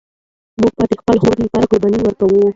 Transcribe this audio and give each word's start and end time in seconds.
موږ 0.59 0.71
به 0.77 0.85
د 0.89 0.93
خپل 1.01 1.15
هوډ 1.21 1.37
لپاره 1.43 1.69
قرباني 1.71 1.99
ورکوو. 2.01 2.43